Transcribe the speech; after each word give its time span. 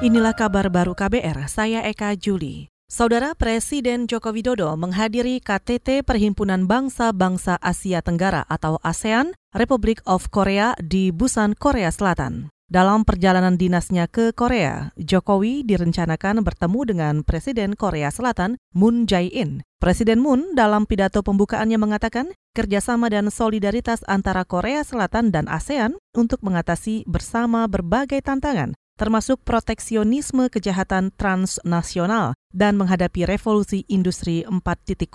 Inilah 0.00 0.32
kabar 0.32 0.72
baru 0.72 0.96
KBR, 0.96 1.44
saya 1.44 1.84
Eka 1.84 2.16
Juli. 2.16 2.72
Saudara 2.88 3.36
Presiden 3.36 4.08
Joko 4.08 4.32
Widodo 4.32 4.72
menghadiri 4.72 5.44
KTT 5.44 6.08
Perhimpunan 6.08 6.64
Bangsa-Bangsa 6.64 7.60
Asia 7.60 8.00
Tenggara 8.00 8.48
atau 8.48 8.80
ASEAN 8.80 9.36
Republic 9.52 10.00
of 10.08 10.32
Korea 10.32 10.72
di 10.80 11.12
Busan, 11.12 11.52
Korea 11.52 11.92
Selatan. 11.92 12.48
Dalam 12.64 13.04
perjalanan 13.04 13.60
dinasnya 13.60 14.08
ke 14.08 14.32
Korea, 14.32 14.88
Jokowi 14.96 15.68
direncanakan 15.68 16.48
bertemu 16.48 16.80
dengan 16.88 17.14
Presiden 17.20 17.76
Korea 17.76 18.08
Selatan 18.08 18.56
Moon 18.72 19.04
Jae-in. 19.04 19.60
Presiden 19.84 20.24
Moon 20.24 20.56
dalam 20.56 20.88
pidato 20.88 21.20
pembukaannya 21.20 21.76
mengatakan 21.76 22.32
kerjasama 22.56 23.12
dan 23.12 23.28
solidaritas 23.28 24.00
antara 24.08 24.48
Korea 24.48 24.80
Selatan 24.80 25.28
dan 25.28 25.44
ASEAN 25.44 26.00
untuk 26.16 26.40
mengatasi 26.40 27.04
bersama 27.04 27.68
berbagai 27.68 28.24
tantangan 28.24 28.72
termasuk 29.00 29.40
proteksionisme 29.40 30.52
kejahatan 30.52 31.08
transnasional 31.16 32.36
dan 32.52 32.76
menghadapi 32.76 33.24
revolusi 33.24 33.88
industri 33.88 34.44
4.0. 34.44 35.08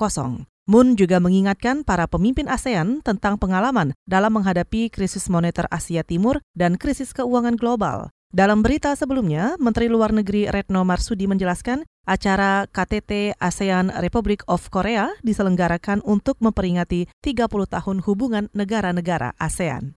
Moon 0.66 0.98
juga 0.98 1.22
mengingatkan 1.22 1.86
para 1.86 2.10
pemimpin 2.10 2.50
ASEAN 2.50 3.05
tentang 3.05 3.38
pengalaman 3.38 3.94
dalam 4.10 4.34
menghadapi 4.34 4.90
krisis 4.90 5.30
moneter 5.30 5.70
Asia 5.70 6.02
Timur 6.02 6.41
dan 6.58 6.82
krisis 6.82 7.13
keuangan 7.13 7.54
global. 7.54 8.10
Dalam 8.34 8.66
berita 8.66 8.98
sebelumnya, 8.98 9.54
Menteri 9.62 9.94
Luar 9.94 10.10
Negeri 10.10 10.49
Retno 10.49 10.82
Marsudi 10.82 11.30
menjelaskan 11.30 11.86
acara 12.10 12.66
KTT 12.66 13.38
ASEAN 13.38 13.94
Republic 14.02 14.41
of 14.49 14.66
Korea 14.74 15.13
diselenggarakan 15.22 16.02
untuk 16.02 16.41
memperingati 16.41 17.05
30 17.22 17.48
tahun 17.70 17.98
hubungan 18.02 18.49
negara-negara 18.58 19.38
ASEAN. 19.38 19.94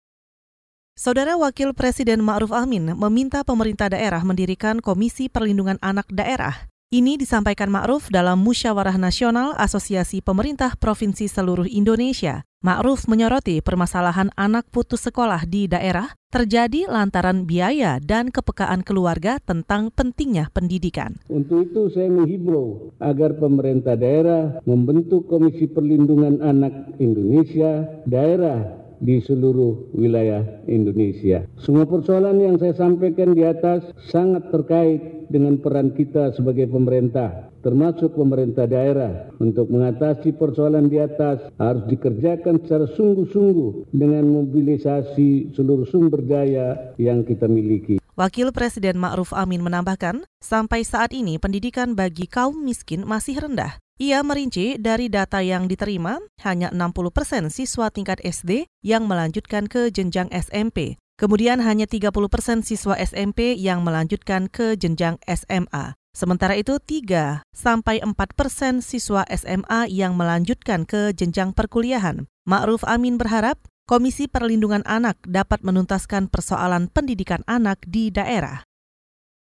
Saudara 0.98 1.38
Wakil 1.38 1.78
Presiden 1.78 2.26
Ma'ruf 2.26 2.50
Amin 2.50 2.90
meminta 2.98 3.46
pemerintah 3.46 3.86
daerah 3.86 4.18
mendirikan 4.26 4.82
Komisi 4.82 5.30
Perlindungan 5.30 5.78
Anak 5.78 6.10
Daerah. 6.10 6.66
Ini 6.90 7.14
disampaikan 7.14 7.70
Ma'ruf 7.70 8.10
dalam 8.10 8.42
Musyawarah 8.42 8.98
Nasional 8.98 9.54
Asosiasi 9.54 10.18
Pemerintah 10.26 10.74
Provinsi 10.74 11.30
Seluruh 11.30 11.70
Indonesia. 11.70 12.42
Ma'ruf 12.66 13.06
menyoroti 13.06 13.62
permasalahan 13.62 14.34
anak 14.34 14.66
putus 14.74 15.06
sekolah 15.06 15.46
di 15.46 15.70
daerah 15.70 16.10
terjadi 16.34 16.90
lantaran 16.90 17.46
biaya 17.46 18.02
dan 18.02 18.34
kepekaan 18.34 18.82
keluarga 18.82 19.38
tentang 19.38 19.94
pentingnya 19.94 20.50
pendidikan. 20.50 21.22
Untuk 21.30 21.70
itu 21.70 21.94
saya 21.94 22.10
menghimbau 22.10 22.90
agar 22.98 23.38
pemerintah 23.38 23.94
daerah 23.94 24.58
membentuk 24.66 25.30
Komisi 25.30 25.70
Perlindungan 25.70 26.42
Anak 26.42 26.98
Indonesia 26.98 27.86
daerah 28.02 28.77
di 28.98 29.22
seluruh 29.22 29.94
wilayah 29.94 30.44
Indonesia. 30.66 31.46
Semua 31.58 31.86
persoalan 31.86 32.38
yang 32.38 32.56
saya 32.58 32.74
sampaikan 32.74 33.34
di 33.34 33.42
atas 33.46 33.86
sangat 34.10 34.50
terkait 34.50 35.28
dengan 35.28 35.60
peran 35.60 35.92
kita 35.92 36.32
sebagai 36.34 36.66
pemerintah, 36.68 37.52
termasuk 37.60 38.16
pemerintah 38.16 38.64
daerah. 38.64 39.28
Untuk 39.38 39.68
mengatasi 39.68 40.34
persoalan 40.34 40.88
di 40.88 40.98
atas 40.98 41.46
harus 41.60 41.84
dikerjakan 41.86 42.64
secara 42.64 42.86
sungguh-sungguh 42.90 43.92
dengan 43.92 44.24
mobilisasi 44.24 45.54
seluruh 45.54 45.86
sumber 45.86 46.24
daya 46.24 46.96
yang 46.96 47.22
kita 47.22 47.46
miliki. 47.46 48.00
Wakil 48.18 48.50
Presiden 48.50 48.98
Ma'ruf 48.98 49.30
Amin 49.30 49.62
menambahkan, 49.62 50.26
sampai 50.42 50.82
saat 50.82 51.14
ini 51.14 51.38
pendidikan 51.38 51.94
bagi 51.94 52.26
kaum 52.26 52.66
miskin 52.66 53.06
masih 53.06 53.38
rendah. 53.38 53.78
Ia 53.98 54.22
merinci 54.22 54.78
dari 54.78 55.10
data 55.10 55.42
yang 55.42 55.66
diterima, 55.66 56.22
hanya 56.46 56.70
60 56.70 57.10
persen 57.10 57.50
siswa 57.50 57.90
tingkat 57.90 58.22
SD 58.22 58.70
yang 58.78 59.10
melanjutkan 59.10 59.66
ke 59.66 59.90
jenjang 59.90 60.30
SMP. 60.30 61.02
Kemudian 61.18 61.58
hanya 61.58 61.90
30 61.90 62.14
persen 62.30 62.62
siswa 62.62 62.94
SMP 62.94 63.58
yang 63.58 63.82
melanjutkan 63.82 64.46
ke 64.46 64.78
jenjang 64.78 65.18
SMA. 65.26 65.98
Sementara 66.14 66.54
itu 66.54 66.78
3 66.78 67.42
sampai 67.50 67.98
4 67.98 68.14
persen 68.38 68.86
siswa 68.86 69.26
SMA 69.34 69.90
yang 69.90 70.14
melanjutkan 70.14 70.86
ke 70.86 71.10
jenjang 71.10 71.50
perkuliahan. 71.50 72.30
Ma'ruf 72.46 72.86
Amin 72.86 73.18
berharap 73.18 73.58
Komisi 73.90 74.30
Perlindungan 74.30 74.86
Anak 74.86 75.18
dapat 75.26 75.66
menuntaskan 75.66 76.30
persoalan 76.30 76.86
pendidikan 76.86 77.42
anak 77.50 77.82
di 77.82 78.14
daerah. 78.14 78.62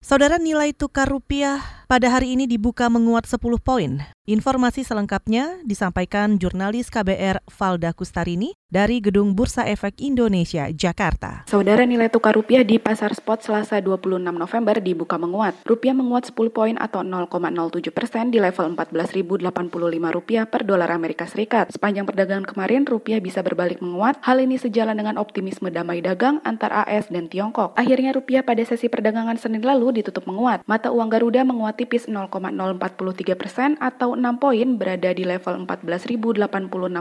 Saudara 0.03 0.35
nilai 0.37 0.75
tukar 0.75 1.07
rupiah 1.07 1.82
pada 1.93 2.09
hari 2.09 2.33
ini 2.33 2.49
dibuka 2.49 2.89
menguat 2.89 3.29
10 3.29 3.37
poin. 3.61 4.01
Informasi 4.25 4.81
selengkapnya 4.81 5.61
disampaikan 5.61 6.41
jurnalis 6.41 6.89
KBR 6.89 7.45
Valda 7.53 7.93
Kustarini 7.93 8.57
dari 8.73 9.05
Gedung 9.05 9.37
Bursa 9.37 9.69
Efek 9.69 10.01
Indonesia, 10.01 10.73
Jakarta. 10.73 11.45
Saudara 11.45 11.85
nilai 11.85 12.09
tukar 12.09 12.33
rupiah 12.33 12.65
di 12.65 12.81
pasar 12.81 13.13
spot 13.13 13.45
Selasa 13.45 13.77
26 13.85 14.25
November 14.25 14.81
dibuka 14.81 15.21
menguat. 15.21 15.61
Rupiah 15.69 15.93
menguat 15.93 16.33
10 16.33 16.49
poin 16.49 16.79
atau 16.81 17.05
0,07 17.05 17.93
persen 17.93 18.33
di 18.33 18.41
level 18.41 18.73
14.085 18.73 20.17
rupiah 20.17 20.49
per 20.49 20.65
dolar 20.65 20.89
Amerika 20.89 21.29
Serikat. 21.29 21.69
Sepanjang 21.75 22.09
perdagangan 22.09 22.49
kemarin, 22.49 22.89
rupiah 22.89 23.21
bisa 23.21 23.45
berbalik 23.45 23.85
menguat. 23.85 24.17
Hal 24.25 24.41
ini 24.41 24.57
sejalan 24.57 24.97
dengan 24.97 25.21
optimisme 25.21 25.69
damai 25.69 26.01
dagang 26.01 26.41
antar 26.47 26.73
AS 26.89 27.13
dan 27.13 27.29
Tiongkok. 27.29 27.77
Akhirnya 27.77 28.17
rupiah 28.17 28.41
pada 28.41 28.65
sesi 28.65 28.89
perdagangan 28.89 29.37
Senin 29.37 29.61
lalu 29.61 30.01
ditutup 30.01 30.25
menguat. 30.25 30.65
Mata 30.65 30.89
uang 30.89 31.13
Garuda 31.13 31.45
menguat 31.45 31.82
tipis 31.83 32.07
0,043 32.07 33.35
persen 33.35 33.75
atau 33.83 34.15
6 34.15 34.23
poin 34.39 34.79
berada 34.79 35.11
di 35.11 35.27
level 35.27 35.67
14.086 35.67 36.39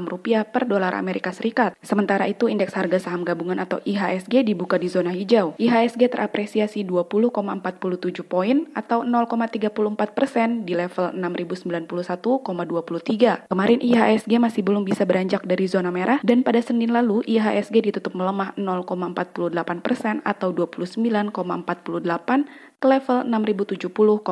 rupiah 0.10 0.42
per 0.42 0.66
dolar 0.66 0.98
Amerika 0.98 1.30
Serikat. 1.30 1.78
Sementara 1.86 2.26
itu 2.26 2.50
indeks 2.50 2.74
harga 2.74 2.98
saham 2.98 3.22
gabungan 3.22 3.62
atau 3.62 3.78
IHSG 3.86 4.42
dibuka 4.42 4.82
di 4.82 4.90
zona 4.90 5.14
hijau. 5.14 5.54
IHSG 5.62 6.10
terapresiasi 6.10 6.82
20,47 6.82 8.26
poin 8.26 8.66
atau 8.74 9.06
0,34 9.06 9.70
persen 10.18 10.66
di 10.66 10.74
level 10.74 11.14
6.091,23. 11.14 13.54
Kemarin 13.54 13.80
IHSG 13.86 14.34
masih 14.42 14.66
belum 14.66 14.82
bisa 14.82 15.06
beranjak 15.06 15.46
dari 15.46 15.70
zona 15.70 15.94
merah 15.94 16.18
dan 16.26 16.42
pada 16.42 16.58
Senin 16.58 16.90
lalu 16.90 17.22
IHSG 17.30 17.94
ditutup 17.94 18.18
melemah 18.18 18.58
0,48 18.58 19.86
persen 19.86 20.26
atau 20.26 20.50
29,48 20.50 22.71
ke 22.82 22.90
level 22.90 23.30
6070,76. 23.30 24.26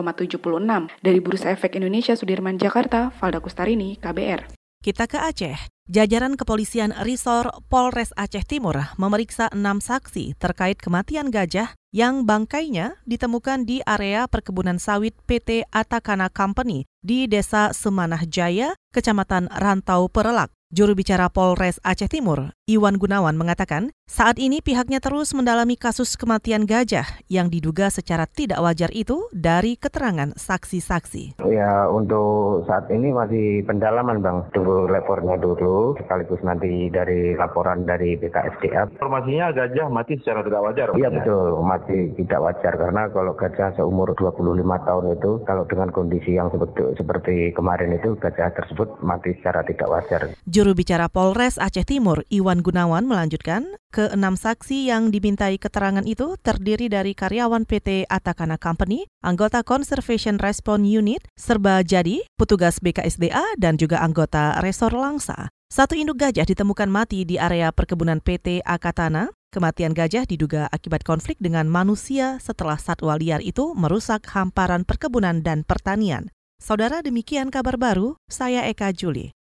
Dari 1.06 1.20
Bursa 1.22 1.54
Efek 1.54 1.78
Indonesia 1.78 2.18
Sudirman 2.18 2.58
Jakarta, 2.58 3.14
Valda 3.22 3.38
Kustarini, 3.38 4.02
KBR. 4.02 4.50
Kita 4.82 5.06
ke 5.06 5.22
Aceh. 5.22 5.60
Jajaran 5.90 6.38
kepolisian 6.38 6.94
Risor 7.02 7.50
Polres 7.66 8.14
Aceh 8.14 8.46
Timur 8.46 8.78
memeriksa 8.96 9.50
enam 9.50 9.82
saksi 9.82 10.38
terkait 10.38 10.78
kematian 10.78 11.34
gajah 11.34 11.74
yang 11.90 12.30
bangkainya 12.30 13.02
ditemukan 13.10 13.66
di 13.66 13.82
area 13.82 14.30
perkebunan 14.30 14.78
sawit 14.78 15.18
PT 15.26 15.66
Atakana 15.74 16.30
Company 16.30 16.86
di 17.02 17.26
Desa 17.26 17.74
Semanah 17.74 18.22
Jaya, 18.30 18.78
Kecamatan 18.94 19.50
Rantau 19.50 20.08
Perelak. 20.14 20.54
Juru 20.70 20.94
bicara 20.94 21.34
Polres 21.34 21.82
Aceh 21.82 22.06
Timur, 22.06 22.54
Iwan 22.70 23.02
Gunawan 23.02 23.34
mengatakan, 23.34 23.90
saat 24.06 24.38
ini 24.38 24.62
pihaknya 24.62 25.02
terus 25.02 25.34
mendalami 25.34 25.74
kasus 25.74 26.14
kematian 26.14 26.70
gajah 26.70 27.06
yang 27.26 27.50
diduga 27.50 27.90
secara 27.90 28.30
tidak 28.30 28.62
wajar 28.62 28.94
itu 28.94 29.26
dari 29.34 29.74
keterangan 29.74 30.38
saksi-saksi. 30.38 31.42
Ya, 31.50 31.90
untuk 31.90 32.70
saat 32.70 32.86
ini 32.94 33.10
masih 33.10 33.66
pendalaman 33.66 34.22
Bang. 34.22 34.46
Tunggu 34.54 34.86
lapornya 34.86 35.42
dulu, 35.42 35.98
sekaligus 35.98 36.46
nanti 36.46 36.94
dari 36.94 37.34
laporan 37.34 37.90
dari 37.90 38.22
BKSDA. 38.22 38.94
Informasinya 39.02 39.50
gajah 39.50 39.90
mati 39.90 40.22
secara 40.22 40.46
tidak 40.46 40.62
wajar? 40.62 40.88
Iya 40.94 41.10
betul, 41.10 41.66
mati 41.66 42.14
tidak 42.22 42.54
wajar. 42.54 42.74
Karena 42.78 43.10
kalau 43.10 43.34
gajah 43.34 43.74
seumur 43.82 44.14
25 44.14 44.46
tahun 44.62 45.06
itu, 45.18 45.32
kalau 45.42 45.66
dengan 45.66 45.90
kondisi 45.90 46.38
yang 46.38 46.54
seperti, 46.54 47.02
seperti 47.02 47.36
kemarin 47.58 47.98
itu, 47.98 48.14
gajah 48.14 48.54
tersebut 48.54 49.02
mati 49.02 49.34
secara 49.42 49.66
tidak 49.66 49.90
wajar. 49.90 50.22
Juru 50.46 50.78
bicara 50.78 51.10
Polres 51.10 51.58
Aceh 51.58 51.86
Timur, 51.86 52.22
Iwan 52.60 52.76
Gunawan 52.76 53.08
melanjutkan, 53.08 53.64
keenam 53.96 54.36
saksi 54.36 54.92
yang 54.92 55.16
dimintai 55.16 55.56
keterangan 55.56 56.04
itu 56.04 56.36
terdiri 56.44 56.92
dari 56.92 57.16
karyawan 57.16 57.64
PT 57.64 58.04
Atakana 58.12 58.60
Company, 58.60 59.08
anggota 59.24 59.64
Conservation 59.64 60.36
Response 60.36 60.84
Unit, 60.84 61.24
serba 61.40 61.80
jadi, 61.88 62.20
petugas 62.36 62.84
BKSDA, 62.84 63.56
dan 63.56 63.80
juga 63.80 64.04
anggota 64.04 64.60
Resor 64.60 64.92
Langsa. 64.92 65.48
Satu 65.72 65.96
induk 65.96 66.20
gajah 66.20 66.44
ditemukan 66.44 66.92
mati 66.92 67.24
di 67.24 67.40
area 67.40 67.72
perkebunan 67.72 68.20
PT 68.20 68.60
Akatana. 68.68 69.32
Kematian 69.56 69.96
gajah 69.96 70.28
diduga 70.28 70.68
akibat 70.68 71.08
konflik 71.08 71.40
dengan 71.40 71.72
manusia 71.72 72.44
setelah 72.44 72.76
satwa 72.76 73.16
liar 73.16 73.40
itu 73.40 73.72
merusak 73.72 74.28
hamparan 74.36 74.84
perkebunan 74.84 75.40
dan 75.48 75.64
pertanian. 75.64 76.28
Saudara 76.60 77.00
demikian 77.00 77.56
kabar 77.56 77.80
baru, 77.80 78.20
saya 78.28 78.68
Eka 78.68 78.92
Juli. 78.92 79.32